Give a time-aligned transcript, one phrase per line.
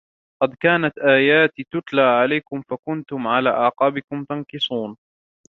[0.43, 4.97] قَدْ كَانَتْ آيَاتِي تُتْلَى عَلَيْكُمْ فَكُنْتُمْ عَلَى أَعْقَابِكُمْ تَنْكِصُونَ